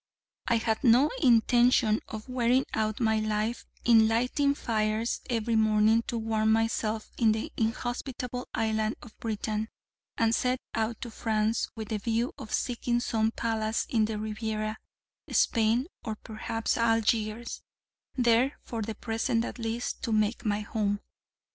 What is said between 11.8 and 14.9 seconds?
the view of seeking some palace in the Riviera,